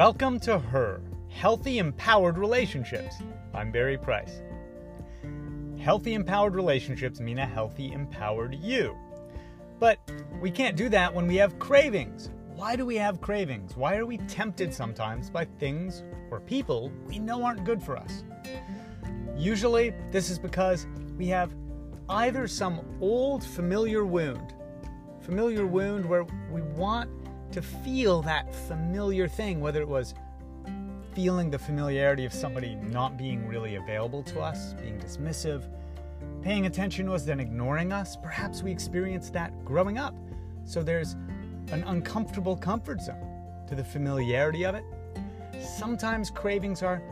Welcome 0.00 0.40
to 0.40 0.58
Her 0.58 1.02
Healthy 1.28 1.76
Empowered 1.76 2.38
Relationships. 2.38 3.16
I'm 3.52 3.70
Barry 3.70 3.98
Price. 3.98 4.40
Healthy 5.78 6.14
empowered 6.14 6.54
relationships 6.54 7.20
mean 7.20 7.38
a 7.38 7.44
healthy 7.44 7.92
empowered 7.92 8.54
you. 8.54 8.96
But 9.78 9.98
we 10.40 10.50
can't 10.50 10.74
do 10.74 10.88
that 10.88 11.14
when 11.14 11.26
we 11.26 11.36
have 11.36 11.58
cravings. 11.58 12.30
Why 12.54 12.76
do 12.76 12.86
we 12.86 12.96
have 12.96 13.20
cravings? 13.20 13.76
Why 13.76 13.98
are 13.98 14.06
we 14.06 14.16
tempted 14.16 14.72
sometimes 14.72 15.28
by 15.28 15.44
things 15.58 16.02
or 16.30 16.40
people 16.40 16.90
we 17.06 17.18
know 17.18 17.44
aren't 17.44 17.64
good 17.64 17.82
for 17.82 17.98
us? 17.98 18.24
Usually, 19.36 19.92
this 20.12 20.30
is 20.30 20.38
because 20.38 20.86
we 21.18 21.26
have 21.26 21.54
either 22.08 22.48
some 22.48 22.80
old 23.02 23.44
familiar 23.44 24.06
wound, 24.06 24.54
familiar 25.20 25.66
wound 25.66 26.06
where 26.06 26.24
we 26.50 26.62
want 26.62 27.19
to 27.52 27.62
feel 27.62 28.22
that 28.22 28.54
familiar 28.54 29.28
thing, 29.28 29.60
whether 29.60 29.80
it 29.80 29.88
was 29.88 30.14
feeling 31.14 31.50
the 31.50 31.58
familiarity 31.58 32.24
of 32.24 32.32
somebody 32.32 32.76
not 32.76 33.16
being 33.16 33.46
really 33.46 33.76
available 33.76 34.22
to 34.22 34.40
us, 34.40 34.74
being 34.74 34.98
dismissive, 34.98 35.64
paying 36.42 36.66
attention 36.66 37.06
to 37.06 37.12
us, 37.12 37.24
then 37.24 37.40
ignoring 37.40 37.92
us. 37.92 38.16
Perhaps 38.16 38.62
we 38.62 38.70
experienced 38.70 39.32
that 39.32 39.52
growing 39.64 39.98
up. 39.98 40.14
So 40.64 40.82
there's 40.82 41.14
an 41.72 41.84
uncomfortable 41.86 42.56
comfort 42.56 43.00
zone 43.00 43.26
to 43.68 43.74
the 43.74 43.84
familiarity 43.84 44.64
of 44.64 44.74
it. 44.74 44.84
Sometimes 45.60 46.30
cravings 46.30 46.82
are 46.82 47.02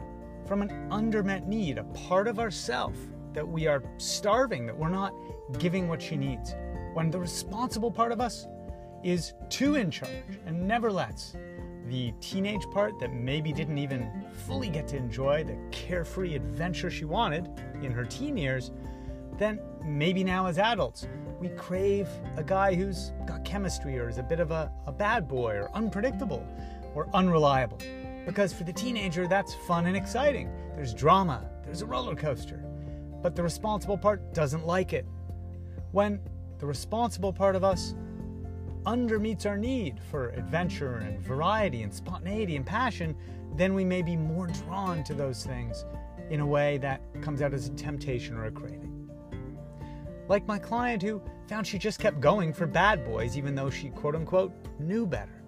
from 0.46 0.62
an 0.62 0.70
undermet 0.90 1.46
need, 1.46 1.78
a 1.78 1.84
part 1.84 2.28
of 2.28 2.38
ourself 2.38 2.94
that 3.34 3.46
we 3.46 3.66
are 3.66 3.82
starving, 3.98 4.66
that 4.66 4.76
we're 4.76 4.88
not 4.88 5.12
giving 5.58 5.88
what 5.88 6.00
she 6.00 6.16
needs. 6.16 6.54
When 6.94 7.10
the 7.10 7.18
responsible 7.18 7.90
part 7.90 8.12
of 8.12 8.20
us 8.20 8.46
is 9.02 9.34
too 9.48 9.76
in 9.76 9.90
charge 9.90 10.38
and 10.46 10.66
never 10.66 10.90
lets 10.90 11.36
the 11.86 12.12
teenage 12.20 12.64
part 12.70 12.98
that 13.00 13.12
maybe 13.12 13.52
didn't 13.52 13.78
even 13.78 14.10
fully 14.46 14.68
get 14.68 14.86
to 14.88 14.96
enjoy 14.96 15.42
the 15.42 15.56
carefree 15.70 16.34
adventure 16.34 16.90
she 16.90 17.04
wanted 17.04 17.48
in 17.82 17.92
her 17.92 18.04
teen 18.04 18.36
years, 18.36 18.70
then 19.38 19.58
maybe 19.84 20.22
now 20.22 20.46
as 20.46 20.58
adults, 20.58 21.08
we 21.40 21.48
crave 21.50 22.08
a 22.36 22.42
guy 22.42 22.74
who's 22.74 23.12
got 23.26 23.44
chemistry 23.44 23.98
or 23.98 24.08
is 24.08 24.18
a 24.18 24.22
bit 24.22 24.40
of 24.40 24.50
a, 24.50 24.70
a 24.86 24.92
bad 24.92 25.28
boy 25.28 25.54
or 25.54 25.70
unpredictable 25.74 26.46
or 26.94 27.08
unreliable. 27.14 27.78
Because 28.26 28.52
for 28.52 28.64
the 28.64 28.72
teenager, 28.72 29.26
that's 29.26 29.54
fun 29.66 29.86
and 29.86 29.96
exciting. 29.96 30.50
There's 30.74 30.92
drama, 30.92 31.48
there's 31.64 31.80
a 31.80 31.86
roller 31.86 32.14
coaster. 32.14 32.62
But 33.22 33.34
the 33.34 33.42
responsible 33.42 33.96
part 33.96 34.34
doesn't 34.34 34.66
like 34.66 34.92
it. 34.92 35.06
When 35.92 36.20
the 36.58 36.66
responsible 36.66 37.32
part 37.32 37.56
of 37.56 37.64
us 37.64 37.94
under 38.86 39.18
meets 39.18 39.46
our 39.46 39.58
need 39.58 39.98
for 40.10 40.30
adventure 40.30 40.96
and 40.96 41.20
variety 41.20 41.82
and 41.82 41.92
spontaneity 41.92 42.56
and 42.56 42.64
passion, 42.64 43.16
then 43.56 43.74
we 43.74 43.84
may 43.84 44.02
be 44.02 44.16
more 44.16 44.46
drawn 44.46 45.02
to 45.04 45.14
those 45.14 45.44
things 45.44 45.84
in 46.30 46.40
a 46.40 46.46
way 46.46 46.78
that 46.78 47.00
comes 47.22 47.42
out 47.42 47.54
as 47.54 47.68
a 47.68 47.72
temptation 47.72 48.36
or 48.36 48.46
a 48.46 48.50
craving. 48.50 49.08
Like 50.28 50.46
my 50.46 50.58
client 50.58 51.02
who 51.02 51.22
found 51.46 51.66
she 51.66 51.78
just 51.78 51.98
kept 51.98 52.20
going 52.20 52.52
for 52.52 52.66
bad 52.66 53.04
boys 53.04 53.36
even 53.36 53.54
though 53.54 53.70
she 53.70 53.88
quote 53.88 54.14
unquote 54.14 54.52
knew 54.78 55.06
better. 55.06 55.42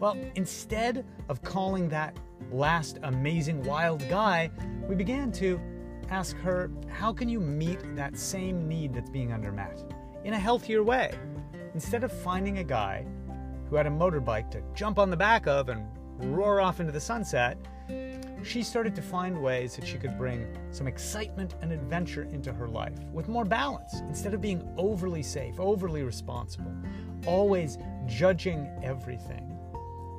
Well, 0.00 0.16
instead 0.34 1.04
of 1.28 1.42
calling 1.42 1.88
that 1.90 2.16
last 2.50 2.98
amazing 3.02 3.62
wild 3.62 4.08
guy, 4.08 4.50
we 4.88 4.94
began 4.94 5.30
to 5.32 5.60
ask 6.10 6.36
her, 6.38 6.70
how 6.88 7.12
can 7.12 7.28
you 7.28 7.38
meet 7.38 7.78
that 7.94 8.18
same 8.18 8.66
need 8.66 8.94
that's 8.94 9.10
being 9.10 9.28
undermet 9.28 9.92
in 10.24 10.32
a 10.32 10.38
healthier 10.38 10.82
way? 10.82 11.14
Instead 11.74 12.04
of 12.04 12.12
finding 12.12 12.58
a 12.58 12.64
guy 12.64 13.06
who 13.68 13.76
had 13.76 13.86
a 13.86 13.90
motorbike 13.90 14.50
to 14.50 14.62
jump 14.74 14.98
on 14.98 15.10
the 15.10 15.16
back 15.16 15.46
of 15.46 15.68
and 15.68 15.86
roar 16.18 16.60
off 16.60 16.80
into 16.80 16.92
the 16.92 17.00
sunset, 17.00 17.56
she 18.42 18.62
started 18.62 18.94
to 18.94 19.02
find 19.02 19.40
ways 19.40 19.76
that 19.76 19.86
she 19.86 19.96
could 19.96 20.18
bring 20.18 20.46
some 20.70 20.86
excitement 20.86 21.54
and 21.62 21.72
adventure 21.72 22.24
into 22.24 22.52
her 22.52 22.68
life 22.68 22.98
with 23.12 23.28
more 23.28 23.44
balance 23.44 24.00
instead 24.00 24.34
of 24.34 24.40
being 24.40 24.68
overly 24.76 25.22
safe, 25.22 25.58
overly 25.58 26.02
responsible, 26.02 26.72
always 27.26 27.78
judging 28.06 28.68
everything 28.82 29.58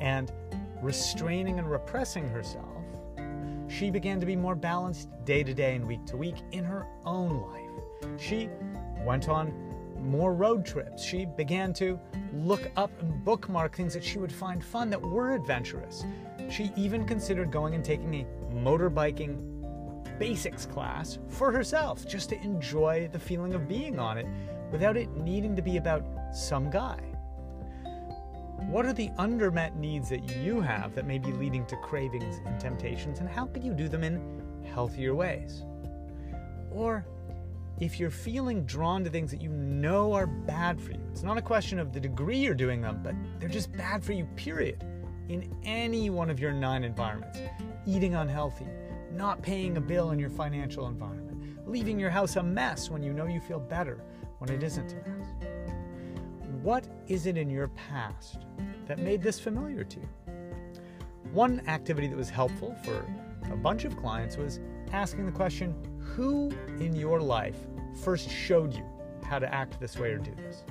and 0.01 0.31
restraining 0.81 1.59
and 1.59 1.69
repressing 1.69 2.27
herself. 2.29 2.67
She 3.67 3.89
began 3.89 4.19
to 4.19 4.25
be 4.25 4.35
more 4.35 4.55
balanced 4.55 5.09
day 5.25 5.43
to 5.43 5.53
day 5.53 5.75
and 5.75 5.85
week 5.85 6.05
to 6.07 6.17
week 6.17 6.37
in 6.51 6.63
her 6.63 6.87
own 7.05 7.41
life. 7.41 8.19
She 8.19 8.49
went 9.05 9.29
on 9.29 9.72
more 10.03 10.33
road 10.33 10.65
trips. 10.65 11.03
She 11.03 11.25
began 11.25 11.73
to 11.73 11.99
look 12.33 12.69
up 12.75 12.91
and 13.01 13.23
bookmark 13.23 13.75
things 13.75 13.93
that 13.93 14.03
she 14.03 14.19
would 14.19 14.31
find 14.31 14.63
fun 14.63 14.89
that 14.89 15.01
were 15.01 15.33
adventurous. 15.33 16.05
She 16.49 16.71
even 16.75 17.05
considered 17.05 17.51
going 17.51 17.73
and 17.73 17.83
taking 17.83 18.13
a 18.13 18.25
motorbiking 18.53 20.17
basics 20.19 20.65
class 20.65 21.17
for 21.27 21.51
herself, 21.51 22.07
just 22.07 22.29
to 22.29 22.41
enjoy 22.41 23.09
the 23.11 23.19
feeling 23.19 23.53
of 23.53 23.67
being 23.67 23.99
on 23.99 24.17
it 24.17 24.27
without 24.71 24.97
it 24.97 25.09
needing 25.17 25.55
to 25.55 25.61
be 25.61 25.77
about 25.77 26.05
some 26.33 26.69
guy. 26.69 26.99
What 28.67 28.85
are 28.85 28.93
the 28.93 29.09
undermet 29.19 29.75
needs 29.75 30.09
that 30.09 30.37
you 30.37 30.61
have 30.61 30.95
that 30.95 31.05
may 31.05 31.17
be 31.19 31.31
leading 31.31 31.65
to 31.67 31.75
cravings 31.77 32.39
and 32.45 32.59
temptations, 32.59 33.19
and 33.19 33.29
how 33.29 33.45
can 33.47 33.63
you 33.63 33.73
do 33.73 33.89
them 33.89 34.03
in 34.03 34.63
healthier 34.63 35.13
ways? 35.13 35.63
Or 36.71 37.05
if 37.83 37.99
you're 37.99 38.09
feeling 38.09 38.63
drawn 38.63 39.03
to 39.03 39.09
things 39.09 39.29
that 39.29 39.41
you 39.41 39.49
know 39.49 40.13
are 40.13 40.25
bad 40.25 40.79
for 40.79 40.91
you, 40.91 41.01
it's 41.11 41.21
not 41.21 41.37
a 41.37 41.41
question 41.41 41.79
of 41.79 41.91
the 41.91 41.99
degree 41.99 42.37
you're 42.37 42.53
doing 42.53 42.79
them, 42.81 43.01
but 43.03 43.13
they're 43.39 43.49
just 43.49 43.73
bad 43.73 44.01
for 44.01 44.13
you, 44.13 44.23
period. 44.37 44.81
In 45.27 45.53
any 45.65 46.09
one 46.09 46.29
of 46.29 46.39
your 46.39 46.53
nine 46.53 46.85
environments 46.85 47.39
eating 47.85 48.15
unhealthy, 48.15 48.67
not 49.11 49.41
paying 49.41 49.75
a 49.75 49.81
bill 49.81 50.11
in 50.11 50.19
your 50.19 50.29
financial 50.29 50.87
environment, 50.87 51.67
leaving 51.67 51.99
your 51.99 52.09
house 52.09 52.37
a 52.37 52.43
mess 52.43 52.89
when 52.89 53.03
you 53.03 53.11
know 53.11 53.25
you 53.25 53.41
feel 53.41 53.59
better 53.59 54.01
when 54.37 54.49
it 54.49 54.63
isn't 54.63 54.93
a 54.93 55.09
mess. 55.09 55.27
What 56.61 56.87
is 57.07 57.25
it 57.25 57.37
in 57.37 57.49
your 57.49 57.67
past 57.67 58.45
that 58.87 58.97
made 58.97 59.21
this 59.21 59.41
familiar 59.41 59.83
to 59.83 59.99
you? 59.99 60.09
One 61.33 61.61
activity 61.67 62.07
that 62.07 62.15
was 62.15 62.29
helpful 62.29 62.77
for 62.85 63.05
a 63.51 63.55
bunch 63.55 63.85
of 63.85 63.97
clients 63.97 64.37
was 64.37 64.59
asking 64.91 65.25
the 65.25 65.31
question 65.31 65.75
who 65.99 66.51
in 66.79 66.95
your 66.95 67.19
life 67.21 67.57
first 68.03 68.29
showed 68.29 68.73
you 68.73 68.85
how 69.23 69.39
to 69.39 69.51
act 69.53 69.79
this 69.79 69.97
way 69.97 70.11
or 70.11 70.17
do 70.17 70.31
this? 70.35 70.63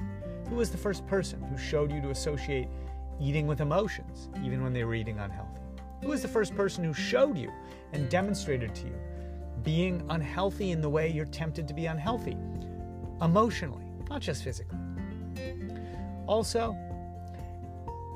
Who 0.48 0.56
was 0.56 0.70
the 0.70 0.78
first 0.78 1.06
person 1.06 1.42
who 1.42 1.56
showed 1.56 1.90
you 1.90 2.00
to 2.02 2.10
associate 2.10 2.68
eating 3.20 3.46
with 3.46 3.60
emotions, 3.60 4.28
even 4.44 4.62
when 4.62 4.72
they 4.72 4.84
were 4.84 4.94
eating 4.94 5.18
unhealthy? 5.18 5.60
Who 6.02 6.08
was 6.08 6.22
the 6.22 6.28
first 6.28 6.54
person 6.54 6.84
who 6.84 6.92
showed 6.92 7.38
you 7.38 7.50
and 7.92 8.08
demonstrated 8.08 8.74
to 8.76 8.86
you 8.86 8.94
being 9.62 10.04
unhealthy 10.10 10.72
in 10.72 10.80
the 10.80 10.88
way 10.88 11.08
you're 11.08 11.24
tempted 11.26 11.68
to 11.68 11.74
be 11.74 11.86
unhealthy, 11.86 12.36
emotionally, 13.20 13.84
not 14.10 14.20
just 14.20 14.42
physically? 14.42 14.78
Also, 16.26 16.76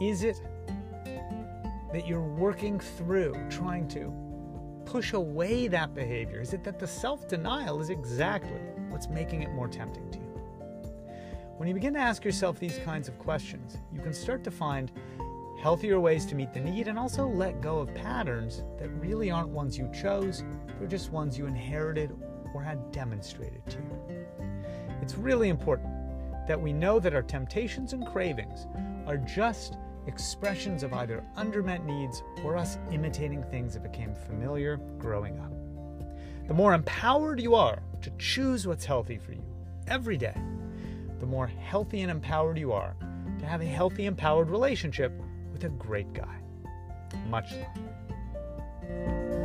is 0.00 0.24
it 0.24 0.40
that 1.92 2.06
you're 2.06 2.20
working 2.20 2.78
through 2.78 3.34
trying 3.48 3.88
to 3.88 4.12
push 4.86 5.12
away 5.12 5.68
that 5.68 5.94
behavior? 5.94 6.40
Is 6.40 6.54
it 6.54 6.64
that 6.64 6.78
the 6.78 6.86
self 6.86 7.28
denial 7.28 7.80
is 7.80 7.90
exactly 7.90 8.60
what's 8.88 9.08
making 9.08 9.42
it 9.42 9.50
more 9.50 9.68
tempting 9.68 10.10
to 10.12 10.18
you? 10.18 10.24
When 11.58 11.68
you 11.68 11.74
begin 11.74 11.92
to 11.94 12.00
ask 12.00 12.24
yourself 12.24 12.58
these 12.58 12.78
kinds 12.78 13.08
of 13.08 13.18
questions, 13.18 13.78
you 13.92 14.00
can 14.00 14.14
start 14.14 14.44
to 14.44 14.50
find 14.50 14.92
healthier 15.60 15.98
ways 15.98 16.24
to 16.26 16.34
meet 16.34 16.52
the 16.52 16.60
need 16.60 16.86
and 16.86 16.98
also 16.98 17.26
let 17.26 17.60
go 17.60 17.78
of 17.78 17.92
patterns 17.94 18.62
that 18.78 18.88
really 19.00 19.30
aren't 19.30 19.48
ones 19.48 19.76
you 19.76 19.90
chose, 19.92 20.44
they're 20.78 20.86
just 20.86 21.10
ones 21.10 21.36
you 21.36 21.46
inherited 21.46 22.16
or 22.54 22.62
had 22.62 22.92
demonstrated 22.92 23.64
to 23.66 23.78
you. 23.78 24.26
It's 25.02 25.16
really 25.16 25.48
important 25.48 25.90
that 26.46 26.60
we 26.60 26.72
know 26.72 27.00
that 27.00 27.14
our 27.14 27.22
temptations 27.22 27.92
and 27.92 28.06
cravings 28.06 28.66
are 29.06 29.16
just 29.16 29.78
expressions 30.06 30.82
of 30.82 30.92
either 30.92 31.22
undermet 31.36 31.84
needs 31.84 32.22
or 32.44 32.56
us 32.56 32.78
imitating 32.90 33.42
things 33.44 33.74
that 33.74 33.82
became 33.82 34.14
familiar 34.14 34.78
growing 34.98 35.38
up. 35.40 35.52
The 36.48 36.54
more 36.54 36.74
empowered 36.74 37.40
you 37.40 37.54
are 37.54 37.82
to 38.02 38.10
choose 38.18 38.66
what's 38.66 38.84
healthy 38.84 39.18
for 39.18 39.32
you 39.32 39.44
every 39.88 40.16
day, 40.16 40.36
the 41.20 41.26
more 41.26 41.46
healthy 41.46 42.02
and 42.02 42.10
empowered 42.10 42.58
you 42.58 42.72
are 42.72 42.94
to 43.38 43.46
have 43.46 43.60
a 43.60 43.66
healthy, 43.66 44.06
empowered 44.06 44.48
relationship 44.48 45.12
with 45.52 45.64
a 45.64 45.70
great 45.70 46.12
guy. 46.12 46.38
Much 47.28 47.52
love. 47.52 49.35